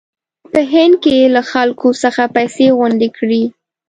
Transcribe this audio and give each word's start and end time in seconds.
په 0.51 0.59
هند 0.73 0.93
کې 1.03 1.11
یې 1.19 1.27
له 1.35 1.41
خلکو 1.51 1.87
څخه 2.03 2.23
پیسې 2.35 2.65
غونډې 2.77 3.09
کړې. 3.17 3.43